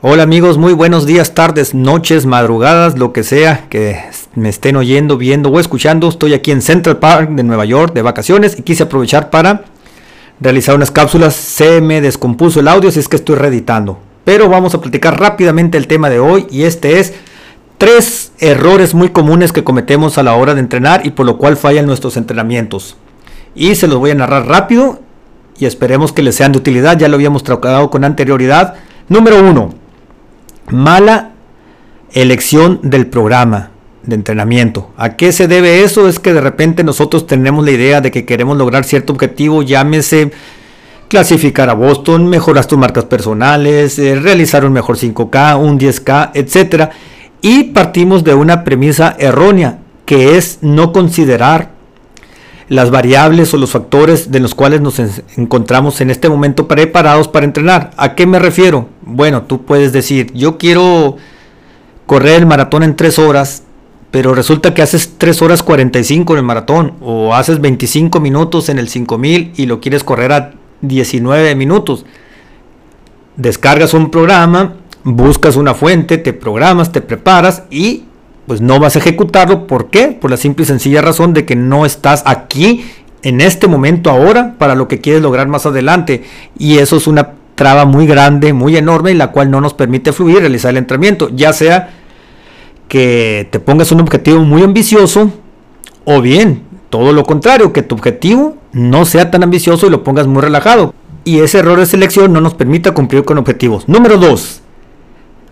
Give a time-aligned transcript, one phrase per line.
[0.00, 3.98] Hola amigos, muy buenos días, tardes, noches, madrugadas, lo que sea que
[4.36, 6.08] me estén oyendo, viendo o escuchando.
[6.08, 9.64] Estoy aquí en Central Park de Nueva York de vacaciones y quise aprovechar para
[10.38, 11.34] realizar unas cápsulas.
[11.34, 13.98] Se me descompuso el audio, si es que estoy reeditando.
[14.24, 17.14] Pero vamos a platicar rápidamente el tema de hoy y este es
[17.76, 21.56] tres errores muy comunes que cometemos a la hora de entrenar y por lo cual
[21.56, 22.96] fallan nuestros entrenamientos.
[23.56, 25.00] Y se los voy a narrar rápido
[25.58, 26.96] y esperemos que les sean de utilidad.
[26.96, 28.76] Ya lo habíamos tratado con anterioridad.
[29.08, 29.87] Número uno
[30.70, 31.32] mala
[32.12, 33.70] elección del programa
[34.02, 34.90] de entrenamiento.
[34.96, 36.08] ¿A qué se debe eso?
[36.08, 40.32] Es que de repente nosotros tenemos la idea de que queremos lograr cierto objetivo, llámese
[41.08, 46.90] clasificar a Boston, mejorar tus marcas personales, eh, realizar un mejor 5K, un 10K, etc.
[47.40, 51.77] Y partimos de una premisa errónea, que es no considerar
[52.68, 55.00] las variables o los factores de los cuales nos
[55.36, 57.92] encontramos en este momento preparados para entrenar.
[57.96, 58.88] ¿A qué me refiero?
[59.02, 61.16] Bueno, tú puedes decir, yo quiero
[62.06, 63.64] correr el maratón en 3 horas,
[64.10, 68.78] pero resulta que haces 3 horas 45 en el maratón o haces 25 minutos en
[68.78, 72.04] el 5000 y lo quieres correr a 19 minutos.
[73.36, 78.04] Descargas un programa, buscas una fuente, te programas, te preparas y
[78.48, 79.66] pues no vas a ejecutarlo.
[79.66, 80.08] ¿Por qué?
[80.08, 82.84] Por la simple y sencilla razón de que no estás aquí
[83.22, 86.24] en este momento ahora para lo que quieres lograr más adelante.
[86.58, 90.12] Y eso es una traba muy grande, muy enorme, y la cual no nos permite
[90.12, 91.28] fluir, realizar el entrenamiento.
[91.34, 91.90] Ya sea
[92.88, 95.30] que te pongas un objetivo muy ambicioso
[96.04, 100.26] o bien todo lo contrario, que tu objetivo no sea tan ambicioso y lo pongas
[100.26, 100.94] muy relajado.
[101.24, 103.88] Y ese error de selección no nos permite cumplir con objetivos.
[103.88, 104.62] Número 2.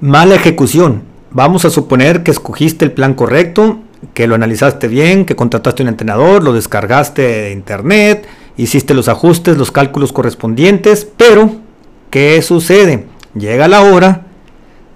[0.00, 1.15] Mala ejecución.
[1.36, 3.80] Vamos a suponer que escogiste el plan correcto,
[4.14, 9.58] que lo analizaste bien, que contrataste un entrenador, lo descargaste de internet, hiciste los ajustes,
[9.58, 11.50] los cálculos correspondientes, pero
[12.08, 13.04] ¿qué sucede?
[13.34, 14.22] Llega la hora,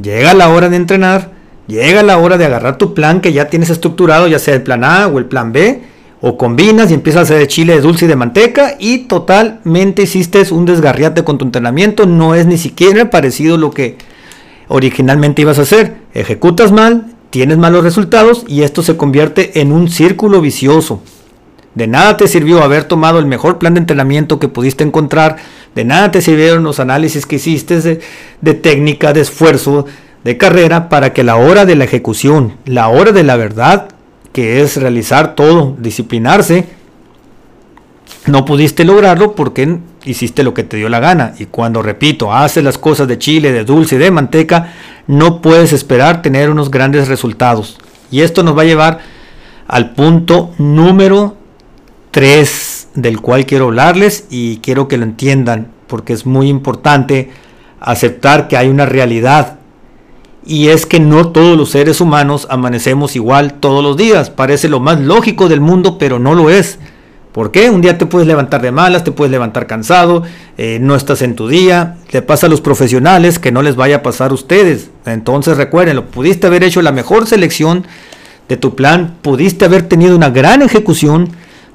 [0.00, 1.32] llega la hora de entrenar,
[1.66, 4.84] llega la hora de agarrar tu plan que ya tienes estructurado, ya sea el plan
[4.84, 5.82] A o el plan B,
[6.20, 10.02] o combinas y empiezas a hacer de chile de dulce y de manteca y totalmente
[10.02, 13.98] hiciste un desgarriate con tu entrenamiento, no es ni siquiera parecido lo que
[14.68, 15.96] originalmente ibas a hacer.
[16.14, 21.02] Ejecutas mal, tienes malos resultados y esto se convierte en un círculo vicioso.
[21.74, 25.36] De nada te sirvió haber tomado el mejor plan de entrenamiento que pudiste encontrar,
[25.74, 28.00] de nada te sirvieron los análisis que hiciste
[28.40, 29.86] de, técnica, de esfuerzo,
[30.24, 33.90] de carrera, para que la hora de la ejecución, la hora de la verdad,
[34.32, 36.66] que es realizar todo, disciplinarse,
[38.26, 41.34] no pudiste lograrlo porque hiciste lo que te dio la gana.
[41.38, 44.74] Y cuando, repito, haces las cosas de chile, de dulce y de manteca,
[45.06, 47.78] no puedes esperar tener unos grandes resultados.
[48.10, 49.00] Y esto nos va a llevar
[49.66, 51.36] al punto número
[52.10, 57.30] 3 del cual quiero hablarles y quiero que lo entiendan porque es muy importante
[57.80, 59.58] aceptar que hay una realidad
[60.48, 64.30] y es que no todos los seres humanos amanecemos igual todos los días.
[64.30, 66.78] Parece lo más lógico del mundo, pero no lo es.
[67.32, 67.70] ¿Por qué?
[67.70, 70.22] Un día te puedes levantar de malas, te puedes levantar cansado,
[70.56, 73.96] eh, no estás en tu día, le pasa a los profesionales que no les vaya
[73.96, 74.90] a pasar a ustedes.
[75.04, 77.86] Entonces recuérdenlo, pudiste haber hecho la mejor selección
[78.48, 81.28] de tu plan, pudiste haber tenido una gran ejecución,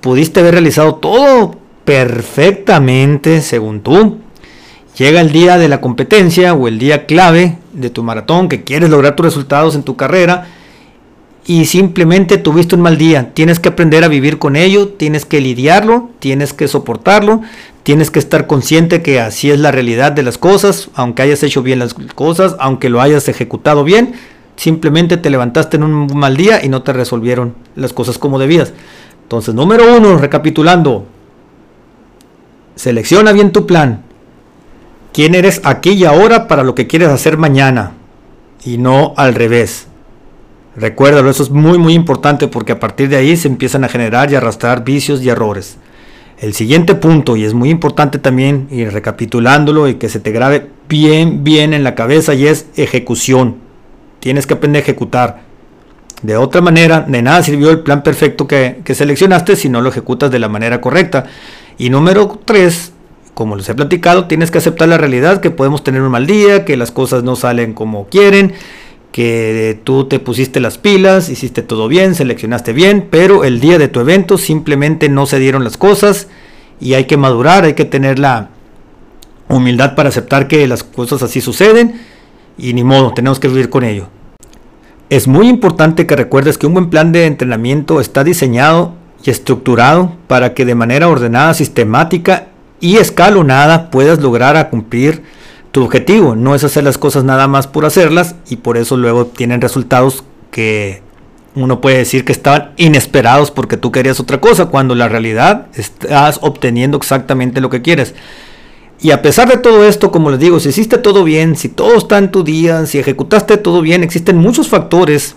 [0.00, 4.18] pudiste haber realizado todo perfectamente según tú.
[4.98, 8.90] Llega el día de la competencia o el día clave de tu maratón que quieres
[8.90, 10.48] lograr tus resultados en tu carrera
[11.48, 13.32] y simplemente tuviste un mal día.
[13.32, 17.40] Tienes que aprender a vivir con ello, tienes que lidiarlo, tienes que soportarlo,
[17.84, 21.62] tienes que estar consciente que así es la realidad de las cosas, aunque hayas hecho
[21.62, 24.12] bien las cosas, aunque lo hayas ejecutado bien,
[24.56, 28.74] simplemente te levantaste en un mal día y no te resolvieron las cosas como debías.
[29.22, 31.06] Entonces, número uno, recapitulando,
[32.74, 34.02] selecciona bien tu plan.
[35.14, 37.92] ¿Quién eres aquí y ahora para lo que quieres hacer mañana?
[38.66, 39.87] Y no al revés.
[40.78, 44.30] Recuérdalo, eso es muy muy importante porque a partir de ahí se empiezan a generar
[44.30, 45.76] y arrastrar vicios y errores.
[46.38, 50.68] El siguiente punto, y es muy importante también, y recapitulándolo y que se te grabe
[50.88, 53.56] bien, bien en la cabeza, y es ejecución.
[54.20, 55.40] Tienes que aprender a ejecutar.
[56.22, 59.88] De otra manera, de nada sirvió el plan perfecto que, que seleccionaste si no lo
[59.88, 61.24] ejecutas de la manera correcta.
[61.76, 62.92] Y número 3,
[63.34, 66.64] como les he platicado, tienes que aceptar la realidad que podemos tener un mal día,
[66.64, 68.54] que las cosas no salen como quieren
[69.18, 73.88] que tú te pusiste las pilas, hiciste todo bien, seleccionaste bien, pero el día de
[73.88, 76.28] tu evento simplemente no se dieron las cosas
[76.80, 78.50] y hay que madurar, hay que tener la
[79.48, 82.00] humildad para aceptar que las cosas así suceden
[82.56, 84.06] y ni modo, tenemos que vivir con ello.
[85.10, 88.94] Es muy importante que recuerdes que un buen plan de entrenamiento está diseñado
[89.24, 95.24] y estructurado para que de manera ordenada, sistemática y escalonada puedas lograr cumplir
[95.78, 99.26] tu objetivo, no es hacer las cosas nada más por hacerlas y por eso luego
[99.26, 101.02] tienen resultados que
[101.54, 106.40] uno puede decir que estaban inesperados porque tú querías otra cosa, cuando la realidad estás
[106.42, 108.16] obteniendo exactamente lo que quieres.
[109.00, 111.96] Y a pesar de todo esto, como les digo, si hiciste todo bien, si todo
[111.96, 115.36] está en tu día, si ejecutaste todo bien, existen muchos factores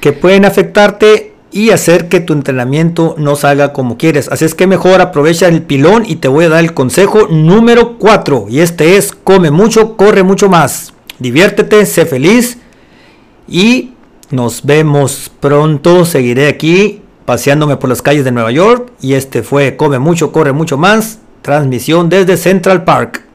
[0.00, 4.28] que pueden afectarte y hacer que tu entrenamiento no salga como quieres.
[4.28, 7.98] Así es que mejor aprovecha el pilón y te voy a dar el consejo número
[7.98, 8.46] 4.
[8.48, 10.94] Y este es, come mucho, corre mucho más.
[11.18, 12.58] Diviértete, sé feliz
[13.46, 13.92] y
[14.30, 16.06] nos vemos pronto.
[16.06, 18.90] Seguiré aquí paseándome por las calles de Nueva York.
[19.02, 21.18] Y este fue Come mucho, corre mucho más.
[21.42, 23.24] Transmisión desde Central Park.